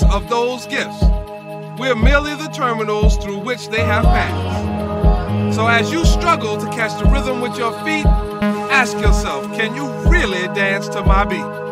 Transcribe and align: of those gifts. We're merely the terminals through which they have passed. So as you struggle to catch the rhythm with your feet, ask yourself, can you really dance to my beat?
of 0.00 0.28
those 0.30 0.66
gifts. 0.66 1.02
We're 1.76 1.96
merely 1.96 2.36
the 2.36 2.48
terminals 2.54 3.16
through 3.16 3.38
which 3.38 3.68
they 3.68 3.80
have 3.80 4.04
passed. 4.04 5.54
So 5.56 5.66
as 5.66 5.92
you 5.92 6.04
struggle 6.04 6.56
to 6.56 6.66
catch 6.70 6.96
the 7.02 7.10
rhythm 7.10 7.40
with 7.40 7.58
your 7.58 7.72
feet, 7.84 8.06
ask 8.06 8.96
yourself, 8.98 9.44
can 9.56 9.74
you 9.74 9.90
really 10.08 10.46
dance 10.54 10.88
to 10.90 11.02
my 11.02 11.24
beat? 11.24 11.71